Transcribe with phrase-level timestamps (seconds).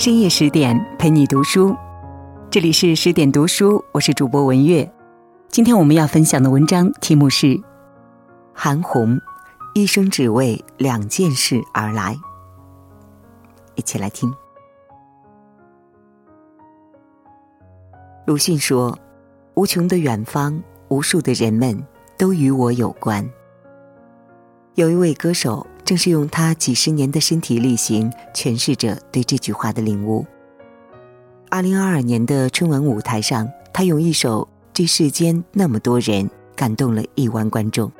[0.00, 1.76] 深夜十点陪你读书，
[2.50, 4.90] 这里是十点读书，我是主播文月。
[5.50, 7.46] 今天我们要分享的文章题目是
[8.54, 9.20] 《韩红
[9.74, 12.14] 一生只为两件事而来》，
[13.74, 14.32] 一起来听。
[18.24, 18.98] 鲁迅说
[19.52, 21.78] ：“无穷的远方，无数的人们，
[22.16, 23.28] 都与我有关。”
[24.76, 25.66] 有一位歌手。
[25.90, 30.24] 正是用他几十年的身体力行诠释着对这句话的领悟。
[31.48, 34.42] 二零二二年的春晚舞台上，他用一首
[34.72, 36.24] 《这世间那么多人》
[36.54, 37.90] 感动了亿万观众。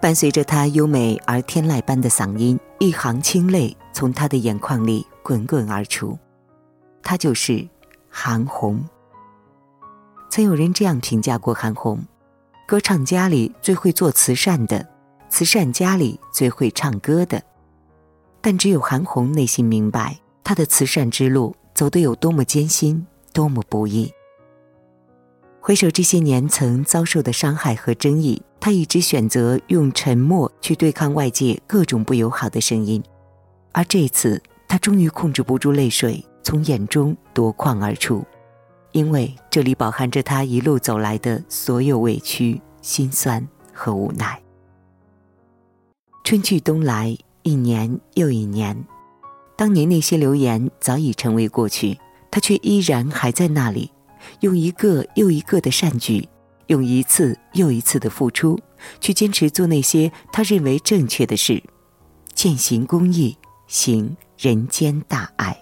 [0.00, 6.16] 伴随着他优美而天籁般的嗓音，一行清泪从他的眼眶里滚滚而出。
[7.02, 7.66] 他就是
[8.08, 8.80] 韩红。
[10.30, 12.04] 曾有人这样评价过韩红：
[12.64, 14.86] 歌唱家里最会做慈善的。
[15.36, 17.42] 慈善家里最会唱歌的，
[18.40, 24.10] 但只有韩红内心明白，她的慈善之路走得有多么艰辛，多么不易。
[25.60, 33.04] 回首这些年曾遭受的伤害和争议，她一直选择用沉默去对抗外界各种不友好的声音，
[33.72, 38.24] 而这次，她终于控制不住泪水从眼中夺眶而出，
[38.92, 44.40] 因为这里饱含着她一路走来的所有委屈、心酸和无奈。
[46.26, 48.76] 春去冬来，一年又一年，
[49.56, 51.96] 当年那些流言早已成为过去，
[52.32, 53.92] 他却依然还在那里，
[54.40, 56.28] 用一个又一个的善举，
[56.66, 58.58] 用一次又一次的付出，
[59.00, 61.62] 去坚持做那些他认为正确的事，
[62.34, 63.38] 践行公益，
[63.68, 65.56] 行人间大爱。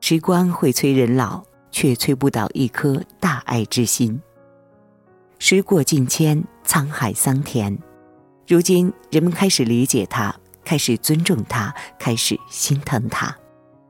[0.00, 1.40] 时光会催人老，
[1.70, 4.20] 却催不倒一颗大爱之心。
[5.38, 7.78] 时过境迁，沧海桑田。
[8.46, 13.34] 如今，人们开始理解他，开始尊重他，开始心疼他，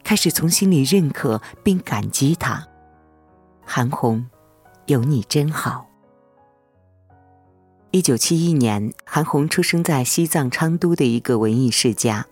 [0.04, 2.64] 开始从心里认可并感激他。
[3.64, 4.24] 韩红，
[4.86, 5.88] 有你真好。
[7.90, 12.24] 一九七一年，韩红出生在西藏昌都的一个文艺世家，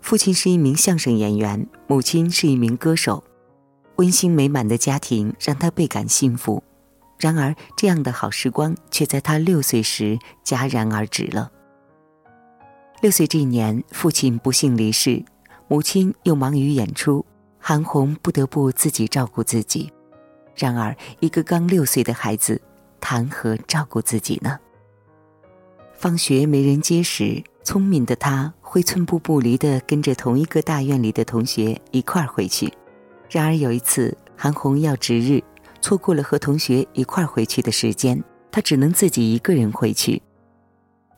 [0.00, 3.22] 父亲是一名相声演员，母亲是一名歌手，
[3.96, 6.62] 温馨美满的家庭让他倍感幸福。
[7.18, 11.50] 然而，这样的好时光却在他六岁时戛然而止了。
[13.00, 15.24] 六岁这一年，父亲不幸离世，
[15.68, 17.24] 母亲又忙于演出，
[17.58, 19.92] 韩红不得不自己照顾自己。
[20.56, 22.60] 然而，一个刚六岁的孩子，
[23.00, 24.58] 谈何照顾自己呢？
[25.94, 32.72] 放学没人接时，聪明的他会寸步不离地跟着同一个大院里的同学一块儿回去。
[33.30, 35.42] 然而有一次，韩红要值日。
[35.84, 40.22] 错过了和同学一块回去的时间，他只能自己一个人回去。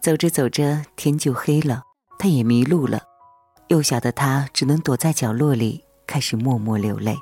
[0.03, 1.84] 走着走着，天就黑了，
[2.19, 3.00] 他也迷路了。
[3.69, 7.16] 幼小的他只能躲在角落里，开始默默流泪，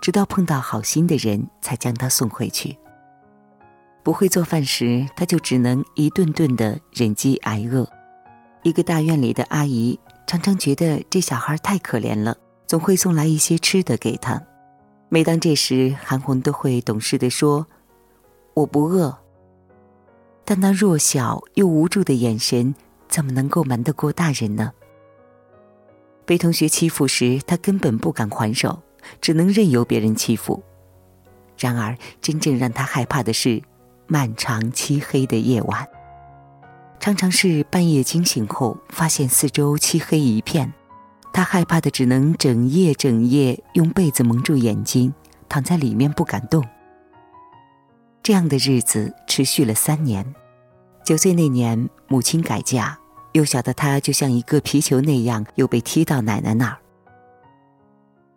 [0.00, 2.78] 直到碰到好心的人，才将他送回去。
[4.04, 7.84] 不会做饭时，他就只能一顿顿的忍饥挨饿。
[8.62, 12.36] 一个大院里的阿姨常常觉得这小孩太可怜了，
[12.68, 14.40] 总会送来一些吃的给他。
[15.10, 17.66] 每当这时，韩红都会懂事地说
[18.54, 19.16] ：“我不饿。”
[20.44, 22.74] 但那弱小又无助的眼神，
[23.08, 24.72] 怎么能够瞒得过大人呢？
[26.26, 28.82] 被同学欺负时，他根本不敢还手，
[29.20, 30.62] 只能任由别人欺负。
[31.58, 33.62] 然而，真正让他害怕的是
[34.06, 35.86] 漫长漆黑的夜晚，
[37.00, 40.70] 常常是半夜惊醒后，发现四周漆黑一片。
[41.32, 45.12] 他害怕的只能整夜整夜用被子蒙住眼睛，
[45.48, 46.64] 躺在里面不敢动。
[48.22, 50.34] 这样的日子持续了三年。
[51.04, 52.98] 九岁那年，母亲改嫁，
[53.32, 56.76] 幼小的他就像一个皮球那样，又被踢到奶奶那儿。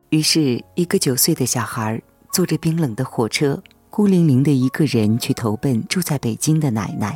[0.09, 2.01] 于是，一个九岁的小孩
[2.31, 7.15] 坐着冰冷的火车，孤零零的一个人去投奔住在北京的奶奶。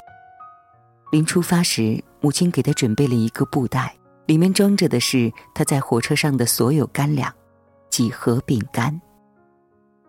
[1.11, 3.95] 临出发时，母亲给他准备了一个布袋。
[4.25, 7.31] 里面装着的是他在火车上的所有干粮，
[7.89, 8.99] 几盒饼干。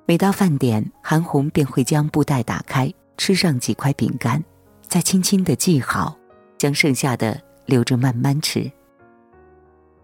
[0.06, 4.42] 每到饭点，韩红便会将布袋打开，吃上几块饼干，
[4.86, 6.16] 再轻轻的系好，
[6.56, 8.70] 将剩下的留着慢慢吃。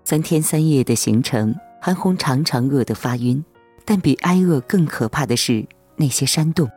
[0.05, 3.43] 三天三夜的行程，韩红常常饿得发晕，
[3.85, 5.65] 但比挨饿更可怕的是
[5.97, 6.69] 那些山洞。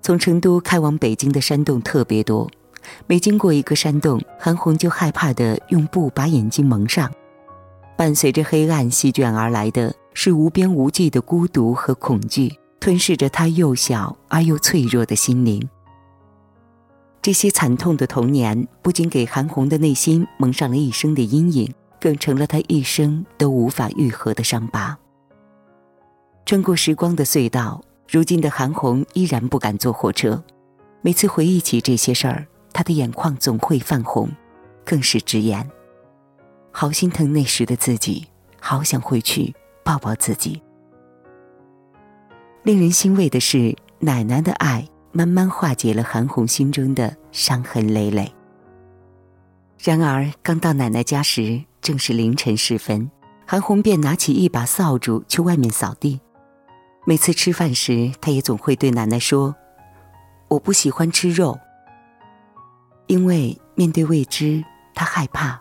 [0.00, 2.50] 从成都开往北京的山洞特别多。
[3.06, 7.10] 每经过一个山洞，韩红就害怕的用布把眼睛蒙上。
[7.96, 15.68] 伴随着黑暗席卷而来的是无边无际的孤独和恐惧，吞噬着她幼小而又脆弱的心灵。
[17.20, 24.98] 这些惨痛的童年不仅给韩红的内心蒙上了一生的阴影，更成了他一生都无法愈合的伤疤。
[26.44, 27.80] 穿过时光的隧道，
[28.10, 30.42] 如今的韩红依然不敢坐火车。
[31.00, 34.28] 每次回忆起这些事儿，他的眼眶总会泛红，
[34.84, 35.70] 更是直言
[36.72, 38.26] ：“好心疼那时的自己，
[38.60, 39.54] 好想回去
[39.84, 40.60] 抱抱自己。”
[42.64, 48.32] 令人欣慰的是，奶奶的爱慢慢化解了韩红心中的伤痕累累。
[49.78, 53.10] 然而，刚到奶奶家时，正是凌晨时分，
[53.46, 56.20] 韩红便拿起一把扫帚去外面扫地。
[57.04, 59.54] 每次吃饭时，他也总会对奶奶说
[60.46, 61.58] ：“我不喜欢吃肉。”
[63.12, 64.64] 因为面对未知，
[64.94, 65.60] 她害怕，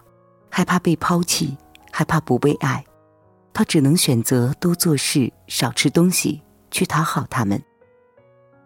[0.50, 1.57] 害怕被抛弃，
[1.92, 2.86] 害怕不被爱，
[3.51, 6.42] 她只能选择多做事，少吃东西。
[6.71, 7.62] 去讨好他们。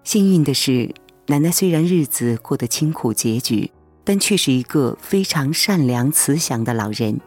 [0.04, 0.94] 幸运的是，
[1.26, 3.72] 奶奶虽然日子过得清苦拮据，
[4.04, 7.20] 但却是一个非常善良慈祥的老人，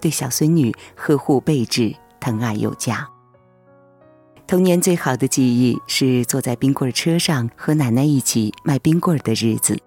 [0.00, 3.08] 对小孙女呵护备至，疼爱有加。
[4.48, 9.80] 童年最好的记忆是坐在冰棍车上和奶奶一起卖冰棍的日子。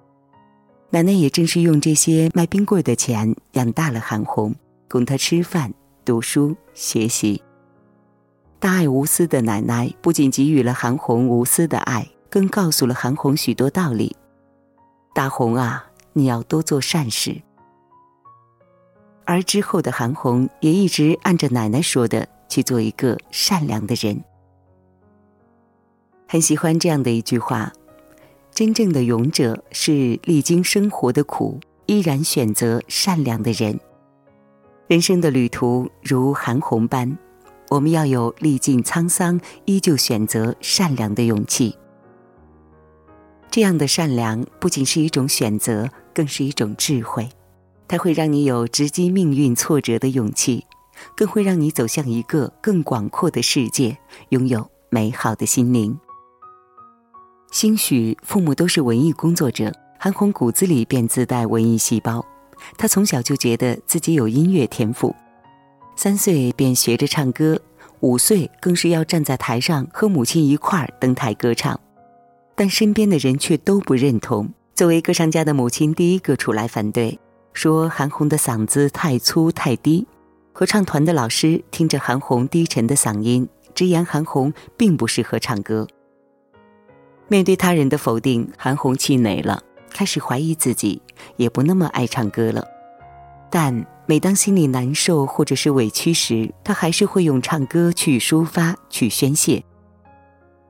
[0.89, 4.55] 奶奶也正是用这些卖冰棍的钱养大了韩红，
[4.87, 5.73] 供她吃饭、
[6.05, 7.43] 读书、学习。
[8.57, 14.15] 大爱无私的奶奶不仅给予了韩红无私的爱，更告诉了韩红许多道理。
[15.13, 17.41] 大红啊，你要多做善事。
[19.25, 24.23] 而之后的韩红也一直按着奶奶说的去做一个善良的人。
[26.29, 27.73] 很喜欢这样的一句话：
[28.57, 33.79] 真正的勇者是历经生活的苦，依然选择善良的人。
[34.87, 37.15] 人生的旅途如韩红般。
[37.69, 41.77] 我们要有历尽沧桑依旧选择善良的勇气。
[43.51, 47.29] 这样的善良不仅是一种选择，更是一种智慧。
[47.87, 50.65] 它会让你有直击命运挫折的勇气，
[51.15, 53.99] 更会让你走向一个更广阔的世界，
[54.29, 55.95] 拥有美好的心灵。
[57.51, 62.23] 兴许父母都是文艺工作者，韩红骨子里便自带文艺细胞。
[62.77, 65.15] 他从小就觉得自己有音乐天赋。
[65.95, 67.59] 三岁便学着唱歌，
[68.01, 71.79] 五岁更是要站在台上和母亲一块儿登台歌唱，
[72.53, 74.51] 但身边的人却都不认同。
[74.75, 77.17] 作为歌唱家的母亲，第一个出来反对，
[77.53, 80.05] 说韩红的嗓子太粗太低。
[80.51, 85.87] 合唱团的老师听着韩红低沉的嗓音，直言韩红并不适合唱歌。
[87.27, 91.01] 面对他人的否定，韩红气馁了，开始怀疑自己，
[91.35, 92.65] 也不那么爱唱歌了。
[93.49, 99.63] 但每当心里难受或者是委屈时，他还是会用唱歌去抒发、去宣泄。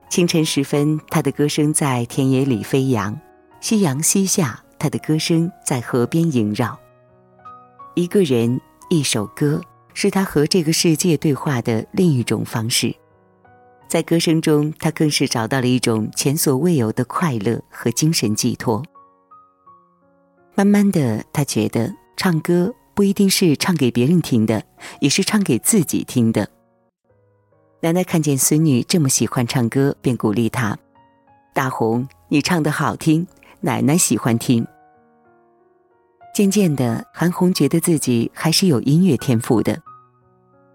[0.08, 3.14] 清晨时分，他的歌声在田野里飞扬；
[3.60, 6.78] 夕阳西下，他的歌声在河边萦绕。
[7.94, 9.60] 一个人，一首歌，
[9.92, 12.94] 是他和这个世界对话的另一种方式。
[13.88, 18.82] 在歌声中，他更是找到了一种前所未有的快乐和精神寄托。
[20.54, 21.94] 慢慢的，他觉得。
[22.20, 24.64] 唱歌不一定是唱给别人听的，
[24.98, 26.48] 也是唱给自己听的。
[27.80, 30.76] 奶奶看见孙女这么喜欢唱歌，便鼓励她
[31.54, 33.24] ：“大红，你唱的好听，
[33.60, 34.66] 奶奶喜欢听。”
[36.34, 39.80] 渐渐的，韩红觉得自己还是有音乐天赋的。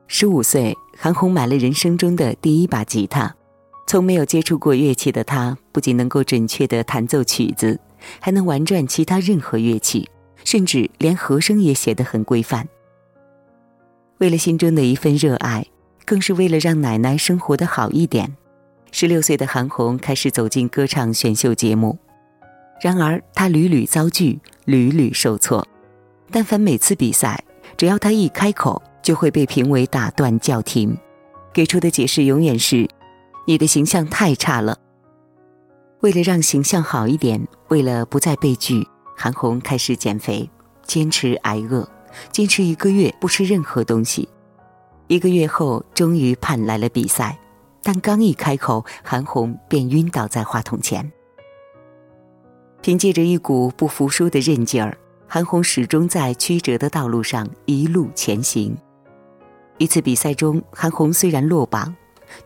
[0.07, 3.35] 十五岁，韩红买了人生中的第一把吉他。
[3.87, 7.79] 从没有接触过乐器的她，不仅能够准确的弹奏曲子，
[8.19, 10.09] 还能玩转其他任何乐器。
[10.43, 12.67] 甚至连和声也写得很规范。
[14.17, 15.65] 为了心中的一份热爱，
[16.03, 18.35] 更是为了让奶奶生活的好一点，
[18.91, 21.97] 十六岁的韩红开始走进歌唱选秀节目。
[22.81, 25.65] 然而，她屡屡遭拒，屡屡受挫。
[26.29, 27.41] 但凡每次比赛，
[27.77, 30.97] 只要她一开口，就会被评委打断叫停，
[31.53, 32.89] 给出的解释永远是
[33.45, 34.79] ：“你的形象太差了。”
[36.01, 38.87] 为了让形象好一点，为了不再被拒。
[39.15, 40.49] 韩红开始减肥，
[40.81, 41.87] 坚持挨饿，
[42.31, 44.27] 坚持一个月不吃任何东西。
[45.07, 47.37] 一个月后，终于盼来了比赛，
[47.83, 51.11] 但刚一开口，韩红便晕倒在话筒前。
[52.81, 58.75] 凭借着一股不服输的韧劲儿，韩红始终在曲折的道路上一路前行。
[59.77, 61.93] 一次比赛中，韩红虽然落榜，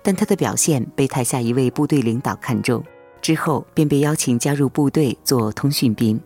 [0.02, 2.84] 但她的表现被台下一位部队领导看中，
[3.22, 6.20] 之后便被邀请加入部队做通讯兵。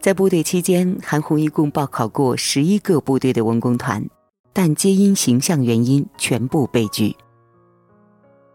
[0.00, 4.08] 在部队期间，韩红一共报考过十一个部队的文工团，
[4.52, 7.16] 但皆因形象原因全部被拒。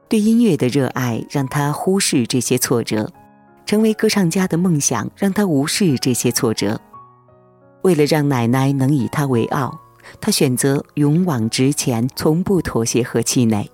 [0.07, 3.12] 对音乐的热爱让他忽视这些挫折，
[3.65, 6.79] 成为歌唱家的梦想让他无视这些挫折。
[7.81, 9.77] 为了让奶奶能以他为傲，
[10.22, 13.70] 他选择勇往直前，从不妥协和气馁。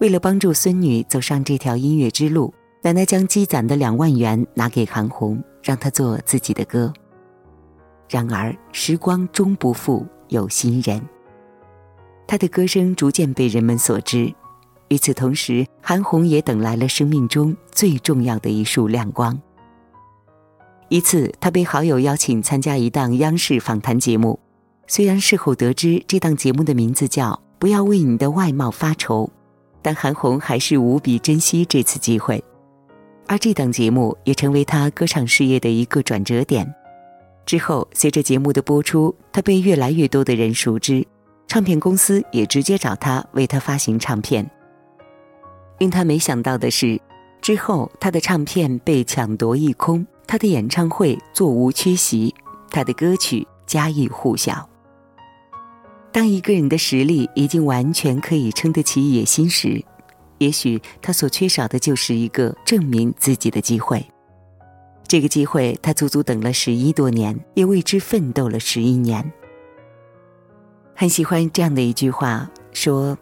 [0.00, 6.92] 为了帮助孙女走上这条音乐之路，奶奶将积攒的两万元拿给韩红，让她做自己的歌。
[8.08, 11.00] 然而，时光终不负有心人，
[12.26, 14.32] 她的歌声逐渐被人们所知。
[14.88, 19.40] 与此同时，韩红也等来了生命中最重要的一束亮光。
[20.88, 24.40] 一次，她被好友邀请参加一档央视访谈节目，
[24.90, 27.30] 虽然事后得知这档节目的名字叫
[27.60, 29.24] 《不要为你的外貌发愁》。
[29.82, 32.42] 但韩红还是无比珍惜这次机会，
[33.28, 36.68] 而这档节目也成为她歌唱事业的一个转折点。
[37.46, 41.06] 之后，随着节目的播出，她被越来越多的人熟知，
[41.46, 44.44] 唱片公司也直接找她为她发行唱片。
[45.78, 47.00] 令她没想到的是，
[47.40, 52.34] 之后她的唱片被抢夺一空，她的演唱会座无缺席，
[52.70, 54.68] 她的歌曲家喻户晓。
[56.12, 59.84] 当一个人的实力已经完全可以撑得起野心时，
[60.38, 64.04] 也许他所缺少的就是一个证明自己的机会。
[65.06, 69.32] 这个机会，他足足等了十一多年，也为之奋斗了十一年。
[70.94, 73.16] 很喜欢这样的一句话，说：“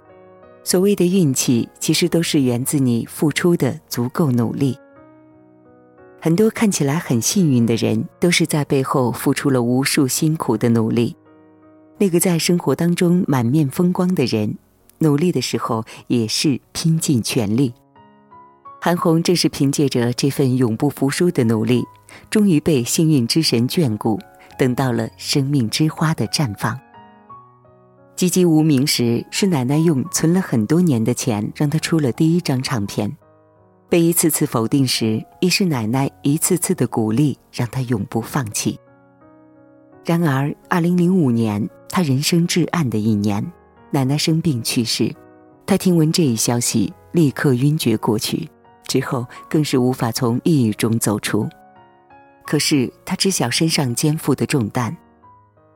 [0.64, 4.78] 所谓的运气，其实都是源自你付出的足够努力。”
[6.20, 11.16] 很多看起来很幸运的人，都是在背后付出了无数辛苦的努力。
[12.00, 14.56] 那个在生活当中满面风光的人，
[14.98, 17.74] 努力的时候也是拼尽全力。
[18.80, 21.84] 韩红正是凭借着这份永不服输的努力，
[22.30, 24.16] 终于被幸运之神眷顾，
[24.56, 26.78] 等到了生命之花的绽放。
[28.14, 33.10] 籍籍无名时，是奶奶用存了很多年的钱让她出了第一张唱片；
[33.88, 38.78] 被一次次否定时，也是奶奶一次次的鼓励让她永不放弃。
[40.04, 41.68] 然而，二零零五年。
[41.88, 43.44] 他人生至暗的一年，
[43.90, 45.14] 奶奶生病去世，
[45.66, 48.48] 他听闻这一消息，立刻晕厥过去，
[48.86, 51.48] 之后更是无法从抑郁中走出。
[52.46, 54.96] 可是他知晓身上肩负的重担，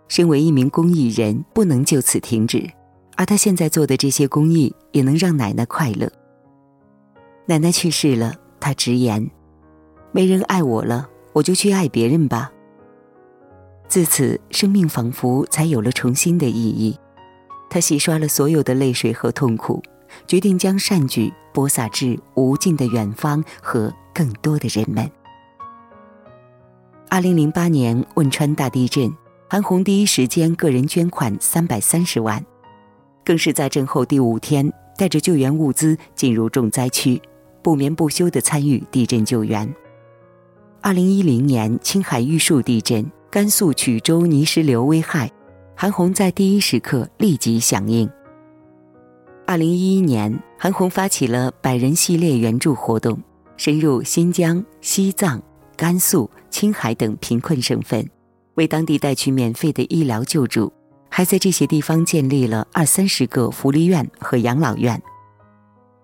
[0.09, 2.71] 身为一名公益人，不能就此停止，
[3.17, 6.11] 而他现在做的这些公益，也能让奶奶快乐。
[7.47, 9.29] 奶奶去世了，他直言
[10.13, 12.52] ：“没人爱我了，我就去爱别人吧。”
[13.93, 16.99] 自此，生命仿佛才有了重新的意义。
[17.69, 19.83] 他洗刷了所有的泪水和痛苦，
[20.27, 25.11] 决定将善举播撒至无尽的远方和更多的人们。
[27.11, 29.15] 二零零八年汶川大地震，
[29.47, 32.43] 韩红第一时间个人捐款三百三十万，
[33.23, 37.21] 更是在震后第五天带着救援物资进入重灾区，
[37.63, 39.71] 不眠不休地参与地震救援。
[40.81, 43.05] 二零一零年青海玉树地震。
[43.33, 45.33] 甘肃曲周泥石流危害，
[45.75, 48.07] 韩红在第一时刻立即响应。
[49.47, 53.19] 二零一一年，韩红发起了百人系列援助活动，
[53.57, 55.43] 深入新疆、西藏、
[55.79, 58.07] 甘肃、青海等贫困省份，
[58.57, 60.71] 为当地带去免费的医疗救助，
[61.09, 65.03] 还在这些地方建立了二三十个福利院和养老院。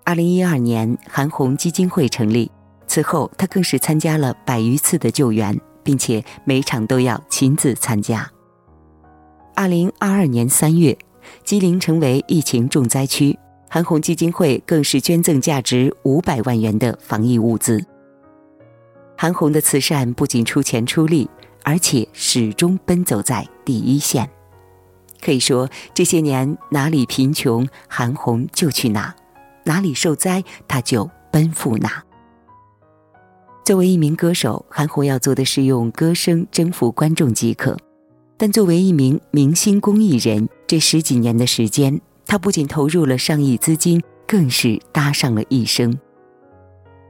[0.03, 2.51] 二零一二年，韩红基金会成立，
[2.87, 5.55] 此后她更是参加了百余次的救援。
[5.89, 8.31] 并且每场都要亲自参加。
[9.55, 10.95] 二零二二年三月，
[11.45, 13.39] 吉林成为疫情重灾区，
[13.71, 17.83] 韩红基金会更是捐赠价值五百万元的防疫物资。
[19.17, 21.27] 韩红的慈善不仅出钱出力，
[21.65, 24.29] 而且始终奔走在第一线。
[25.23, 29.15] 可以说，这些年哪里贫穷，韩红就去哪；
[29.65, 32.05] 哪里受灾，他就奔赴哪。
[33.69, 37.77] 作为一名歌手，韩红要做的是用歌声征服观众即可。
[38.39, 45.95] 但作为一名明星公益人，这十几年的时间，他不仅投入了上亿资金，更是搭上了一生。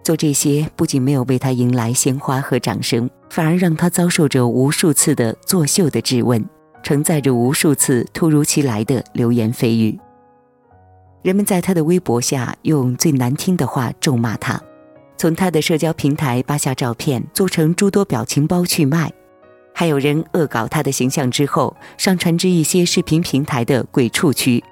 [0.02, 6.44] 做这些不仅没有为他迎来鲜花和掌声，反而让他遭受着无数次的作秀的质问，
[6.82, 9.96] 承载着无数次突如其来的流言蜚语。
[11.22, 14.60] 人们在他的微博下用最难听的话咒骂他。
[15.18, 19.08] 从他的社交平台扒下照片，做成诸多表情包去卖；
[19.74, 24.62] 还有人恶搞他的形象之后，上传至一些视频平台的鬼畜区。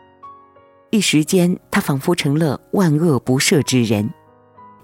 [0.90, 4.08] 一时间，他仿佛成了万恶不赦之人。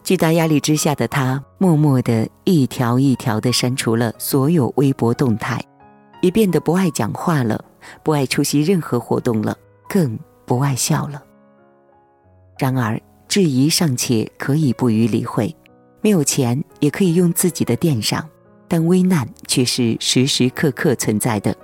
[0.03, 5.65] 巨大压力之下的他，默默的一条一条的删除了所有微博动态，
[6.21, 7.65] 也变得不爱讲话了，
[8.03, 9.57] 不爱出席任何活动了，
[9.89, 11.23] 更不爱笑了。
[12.59, 13.01] 然而。
[13.33, 15.57] 质疑尚且可以不予理会，
[16.03, 18.29] 没有钱也可以用自己的垫上，
[18.69, 21.57] 但危难却是时时刻刻存在的。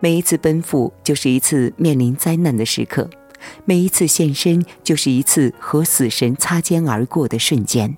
[0.00, 3.10] 每一次奔赴就是一次面临灾难的时刻，
[3.66, 7.94] 每一次现身就是一次和死神擦肩而过的瞬间。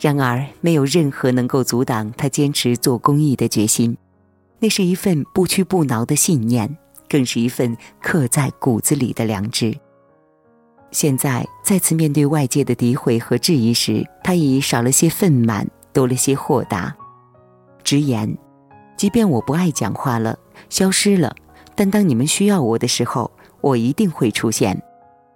[0.00, 3.94] 然而，没有任何能够阻挡他坚持做公益的决心。
[4.58, 6.78] 那是一份不屈不挠的信念，
[7.10, 9.78] 更是一份刻在骨子里的良知。
[10.94, 16.94] 现在再次面对外界的诋毁和质疑时，他已少了些愤满，多了些豁达。
[17.82, 18.38] 直言，
[18.96, 20.38] 即便我不爱讲话了，
[20.70, 21.34] 消失了，
[21.74, 23.28] 但当你们需要我的时候，
[23.60, 24.80] 我一定会出现。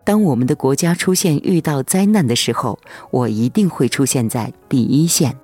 [0.05, 2.79] 当我们的国家出现遇到灾难的时候，
[3.11, 5.37] 我一定会出现在第一线。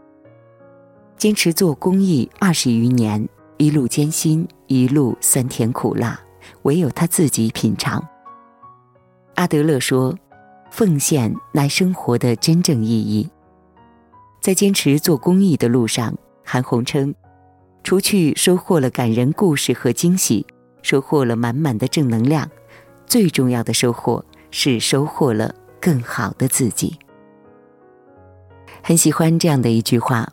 [1.19, 6.21] 坚持做公益二十余年，一路艰辛，一路酸甜苦辣，
[6.63, 8.01] 唯有他自己品尝。
[9.35, 10.17] 阿德勒说
[10.71, 13.29] ：“奉献乃生活的真正意义。”
[14.41, 17.15] 在坚持做公益的路上，韩红称，
[17.83, 20.47] 除去收获了感人故事和惊喜，
[20.83, 22.49] 收获了满满的正能量，
[23.07, 24.25] 最重要的收获。
[24.57, 26.97] 是收获了更好的自己。
[28.85, 30.33] 很喜欢这样的一句话：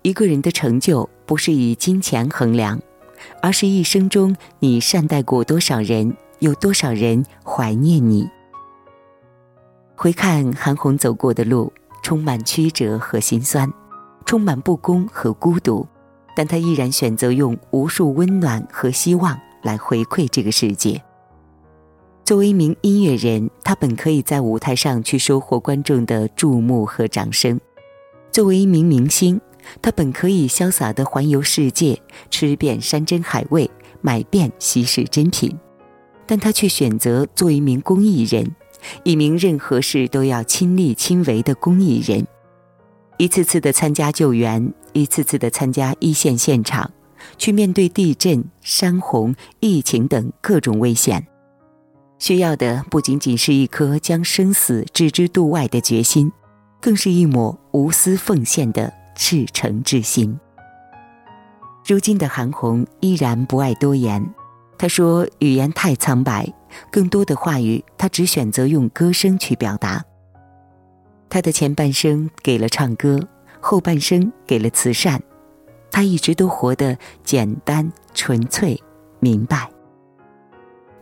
[0.00, 2.80] 一个人的成就不是以金钱衡量，
[3.42, 8.28] 而是一生中你善待过多少人，有多少人怀念你。
[9.96, 11.72] 回看韩红走过的路，
[12.02, 13.72] 充满曲折和心酸，
[14.26, 15.86] 充满不公和孤独，
[16.34, 21.02] 但她依然选择用无数温暖和希望来回馈这个世界。
[22.24, 27.58] 作为一名音乐人，他本可以在舞台上去收获观众的注目和掌声；
[28.32, 29.40] 作为一名明星，
[29.82, 32.00] 他本可以潇洒地环游世界，
[32.30, 35.54] 吃遍山珍海味，买遍稀世珍品。
[36.26, 38.54] 但他却选择做一名公益人，
[39.02, 42.26] 一名任何事都要亲力亲为的公益人，
[43.18, 46.90] 一次次的参加救援，一次次的参加一线现场，
[47.38, 51.26] 去面对地震、山洪、疫情等各种危险。
[52.18, 56.32] 需要的不仅仅是一颗将生死置之度外的决心，
[56.80, 60.38] 更是一抹无私奉献的赤诚之心。
[61.86, 64.24] 如今的韩红依然不爱多言，
[64.76, 66.52] 他说语言太苍白，
[66.90, 70.04] 更多的话语他只选择用歌声去表达。
[71.30, 73.20] 他的前半生给了唱歌，
[73.60, 75.20] 后半生给了慈善，
[75.90, 78.80] 他一直都活得简单、纯粹、
[79.20, 79.70] 明白。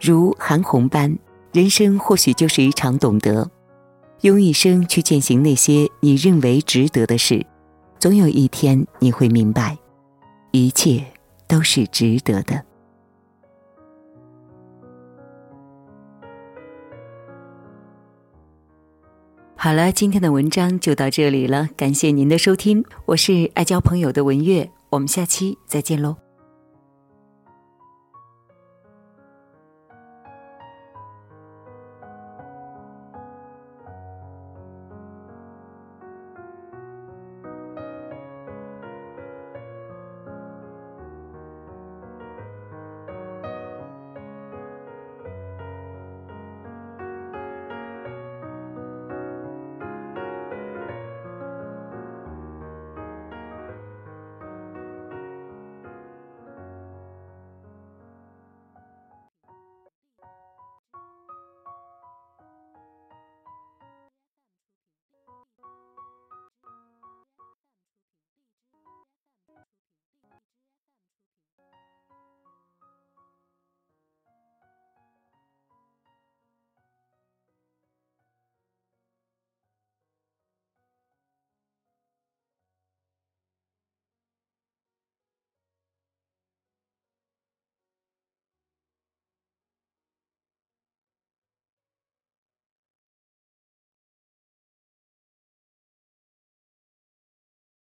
[0.01, 1.19] 如韩红般，
[1.53, 3.51] 人生或许就是一场懂得，
[4.23, 7.45] 用一生去践行那些你认为值得的事，
[7.99, 9.77] 总有一天你会明白，
[10.51, 11.05] 一切
[11.47, 12.65] 都是值得的。
[19.63, 26.17] 好了，今天的文章就到这里了，感谢您的收听，我是爱交朋友的文月，我们下期再见喽。